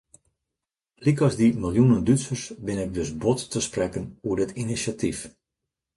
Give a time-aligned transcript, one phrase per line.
[1.05, 5.19] Lykas dy miljoenen Dútsers bin ik dus bot te sprekken oer dit inisjatyf.